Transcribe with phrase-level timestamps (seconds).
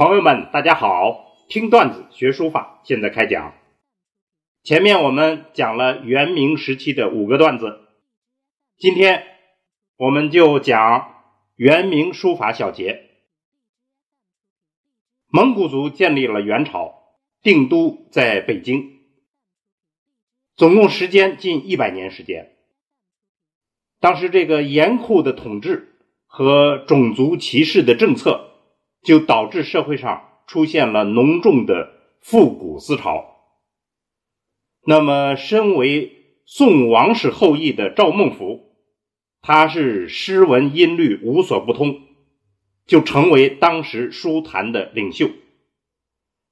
[0.00, 1.36] 朋友们，大家好！
[1.50, 3.52] 听段子学书法，现在开讲。
[4.62, 7.80] 前面我们讲了元明时期的五个段子，
[8.78, 9.22] 今天
[9.98, 11.22] 我们就讲
[11.56, 13.10] 元明书法小结。
[15.28, 16.94] 蒙古族建立了元朝，
[17.42, 19.02] 定都在北京，
[20.56, 22.56] 总共时间近一百年时间。
[24.00, 28.46] 当时这个严酷的统治和种族歧视的政策。
[29.02, 33.26] 就导致社会上出现了浓重的复古思潮。
[34.86, 38.60] 那么，身为宋王室后裔的赵孟頫，
[39.42, 42.00] 他是诗文音律无所不通，
[42.86, 45.30] 就成为当时书坛的领袖。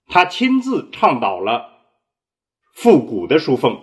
[0.06, 1.68] 他亲自倡导了
[2.74, 3.80] 复古的书风。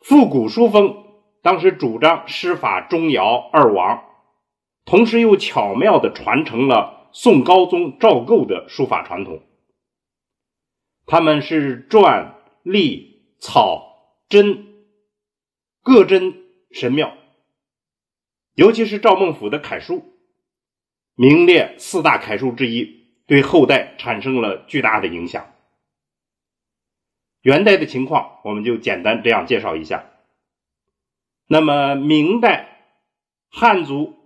[0.00, 1.04] 复古书风
[1.42, 4.04] 当时主张诗法钟繇二王，
[4.84, 7.03] 同时又巧妙地传承了。
[7.16, 9.40] 宋高宗赵构的书法传统，
[11.06, 12.32] 他们是篆、
[12.64, 14.66] 隶、草、真
[15.80, 16.34] 各真
[16.72, 17.16] 神妙，
[18.54, 20.12] 尤其是赵孟頫的楷书，
[21.14, 25.54] 名列四大楷书之一，对后代产生了巨大的影响。
[27.42, 30.10] 元代的情况，我们就简单这样介绍一下。
[31.46, 32.88] 那么明代，
[33.50, 34.16] 汉族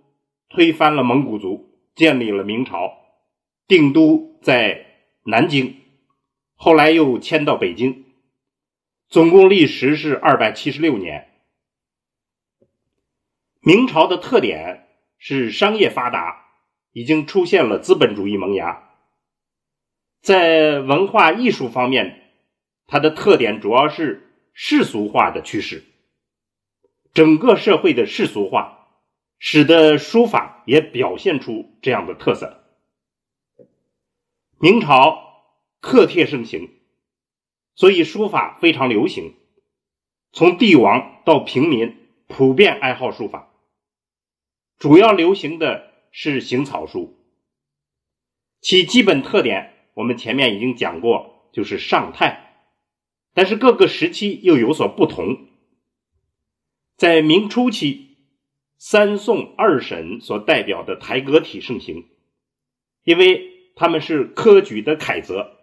[0.49, 1.68] 推翻了蒙古族。
[1.99, 2.97] 建立了明朝，
[3.67, 4.85] 定都在
[5.25, 5.81] 南京，
[6.55, 8.05] 后来又迁到北京，
[9.09, 11.27] 总共历时是二百七十六年。
[13.59, 16.45] 明朝的特点是商业发达，
[16.93, 18.91] 已经出现了资本主义萌芽。
[20.21, 22.31] 在文化艺术方面，
[22.87, 25.83] 它的特点主要是世俗化的趋势，
[27.13, 28.78] 整个社会的世俗化。
[29.41, 32.61] 使得书法也表现出这样的特色。
[34.59, 35.45] 明朝
[35.79, 36.69] 刻帖盛行，
[37.73, 39.33] 所以书法非常流行，
[40.33, 41.95] 从帝王到平民
[42.27, 43.53] 普遍爱好书法。
[44.77, 47.17] 主要流行的是行草书，
[48.59, 52.65] 其基本特点我们前面已经讲过，就是上态，
[53.33, 55.47] 但是各个时期又有所不同。
[56.97, 58.08] 在明初期。
[58.81, 62.07] 三宋二沈所代表的台阁体盛行，
[63.03, 65.57] 因为他们是科举的楷则。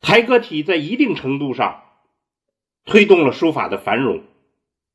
[0.00, 1.82] 台阁体在一定程度上
[2.84, 4.22] 推动了书法的繁荣，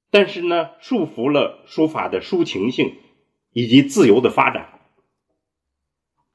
[0.09, 2.95] 但是呢，束缚了书法的抒情性
[3.51, 4.79] 以及自由的发展。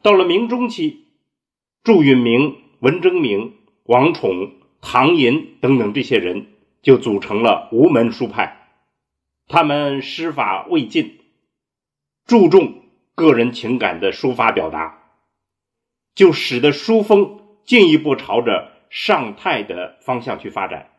[0.02, 1.06] 到了明中期，
[1.82, 3.54] 祝允明、文征明、
[3.84, 6.48] 王宠、唐寅等等这些人
[6.82, 8.58] 就组成了吴门书派。
[9.48, 11.20] 他们诗法未尽，
[12.24, 15.02] 注重个人情感的抒发表达，
[16.14, 20.90] 就使得书风进一步朝着上太的方向去发展。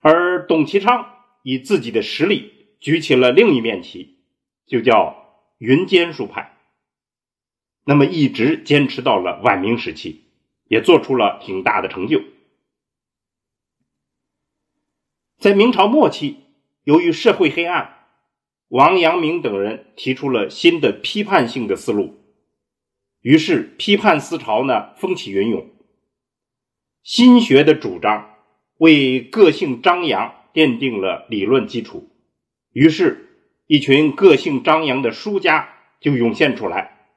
[0.00, 4.18] 而董其昌以自己的实力举起了另一面旗，
[4.66, 6.58] 就叫云间书派。
[7.84, 10.24] 那么一直坚持到了晚明时期，
[10.68, 12.22] 也做出了挺大的成就。
[15.42, 16.36] 在明朝末期，
[16.84, 18.06] 由于社会黑暗，
[18.68, 22.14] 王阳明等人提出了新的批判性的思路，
[23.22, 25.68] 于是批判思潮呢风起云涌。
[27.02, 28.36] 新学的主张
[28.78, 32.08] 为个性张扬奠定了理论基础，
[32.70, 37.16] 于是，一群个性张扬的书家就涌现出来，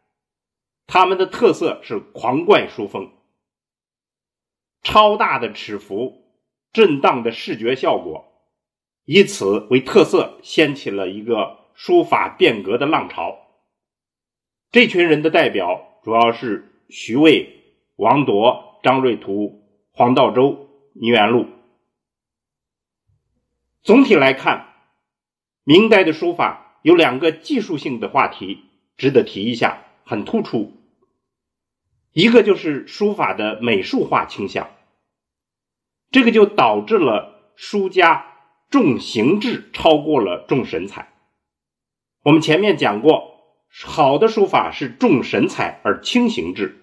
[0.87, 3.11] 他们的特色是狂怪书风，
[4.81, 6.24] 超大的尺幅。
[6.75, 8.25] 震荡的视觉效果，
[9.05, 13.37] 以此为特色，掀起了一个书法变革的浪潮。
[14.71, 17.63] 这群人的代表主要是徐渭、
[17.95, 19.63] 王铎、张瑞图、
[19.93, 21.45] 黄道周、倪元禄。
[23.81, 24.73] 总体来看，
[25.63, 28.65] 明代的书法有两个技术性的话题
[28.97, 30.73] 值得提一下，很突出。
[32.11, 34.71] 一个就是书法的美术化倾向。
[36.15, 38.37] 这个就导致了书家
[38.69, 41.11] 重形制超过了重神采。
[42.23, 43.33] 我们前面讲过，
[43.83, 46.77] 好的书法是重神采而轻形制，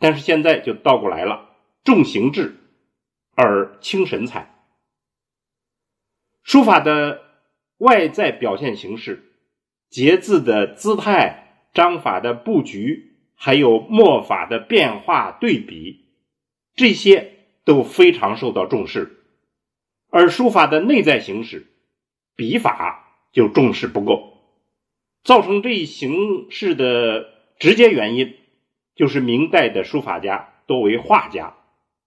[0.00, 1.50] 但是现在就倒过来了，
[1.84, 2.56] 重形制
[3.36, 4.52] 而轻神采。
[6.42, 7.20] 书法的
[7.76, 9.22] 外在表现形式、
[9.88, 16.08] 结字的姿态、章法的布局，还有墨法的变化对比，
[16.74, 17.37] 这些。
[17.68, 19.18] 都非常受到重视，
[20.08, 21.66] 而书法的内在形式、
[22.34, 24.38] 笔法就重视不够。
[25.22, 27.28] 造成这一形式的
[27.58, 28.36] 直接原因，
[28.94, 31.58] 就是明代的书法家多为画家，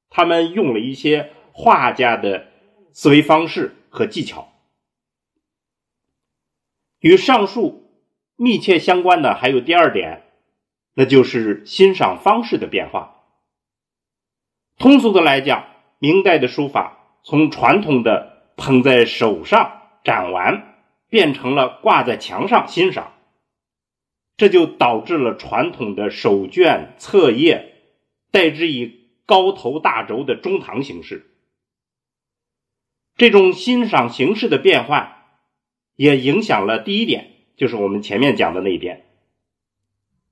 [0.10, 2.48] 他们用了一些画家的
[2.92, 4.52] 思维方式和技巧。
[7.02, 7.88] 与上述
[8.36, 10.24] 密切相关的还有第二点，
[10.96, 13.21] 那就是欣赏方式的变化。
[14.82, 15.68] 通俗的来讲，
[16.00, 20.76] 明代的书法从传统的捧在手上展玩，
[21.08, 23.14] 变成了挂在墙上欣赏，
[24.38, 27.76] 这就导致了传统的手卷册页
[28.32, 31.28] 代之以高头大轴的中堂形式。
[33.16, 35.18] 这种欣赏形式的变换。
[35.96, 39.06] 也影响了第一点，就是我们前面讲的那一点，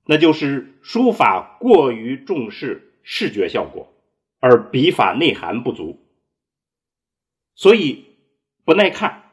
[0.04, 3.92] 那就是书法过于重视视觉效果，
[4.40, 6.04] 而笔法内涵不足，
[7.54, 8.06] 所以
[8.64, 9.30] 不耐看。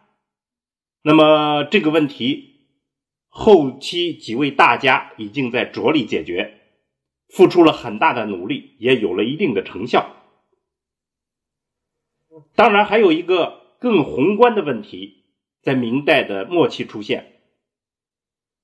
[1.02, 2.68] 那么这个问题，
[3.28, 6.62] 后期几位大家已经在着力解决，
[7.30, 10.16] 付出了很大的努力，也有了一定的成效。
[12.54, 15.16] 当然，还有一个更宏观的问题。
[15.64, 17.42] 在明代的末期出现，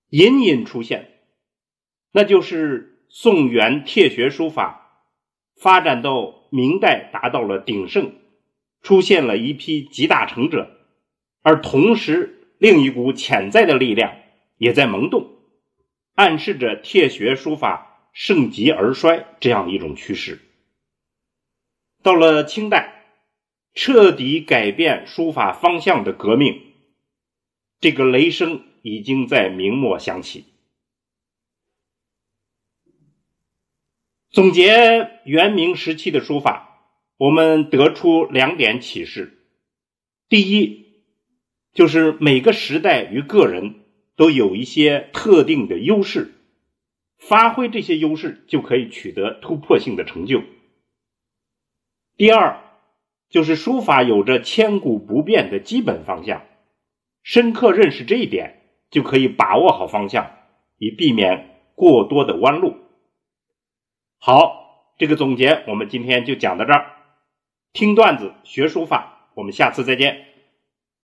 [0.07, 1.19] 隐隐出现，
[2.13, 4.82] 那就是宋元帖学书法
[5.63, 8.15] 发展到明代达到了鼎盛，
[8.81, 10.69] 出现了一批集大成者，
[11.41, 14.13] 而同时另一股潜在的力量
[14.57, 15.29] 也在萌动，
[16.15, 20.41] 暗示着帖学书法盛极而衰这样一种趋势。
[22.01, 23.05] 到了清代，
[23.73, 26.59] 彻底改变书法方向的革命。
[27.79, 30.43] 这个雷声已经在明末响起。
[34.33, 39.37] 总结元明时期的书法，我们得出两点启示：
[40.27, 41.03] 第一，
[41.71, 43.75] 就是每个时代与个人
[44.15, 46.33] 都有一些特定的优势，
[47.19, 50.39] 发挥这些优势就可以取得突破性的成就；
[52.17, 52.59] 第二，
[53.29, 56.43] 就是书法有着千古不变的基本方向。
[57.21, 60.31] 深刻认识这一点，就可以把握好方向，
[60.79, 62.77] 以避免过多的弯路。
[64.25, 66.93] 好，这个总结我们今天就讲到这儿。
[67.73, 70.27] 听段子学书法，我们下次再见。